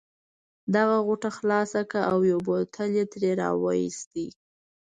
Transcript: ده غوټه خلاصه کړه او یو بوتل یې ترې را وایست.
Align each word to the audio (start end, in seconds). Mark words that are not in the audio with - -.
ده 0.73 0.81
غوټه 1.07 1.29
خلاصه 1.37 1.81
کړه 1.91 2.03
او 2.11 2.17
یو 2.31 2.39
بوتل 2.47 2.89
یې 2.97 3.05
ترې 3.11 3.31
را 3.41 3.49
وایست. 3.63 4.11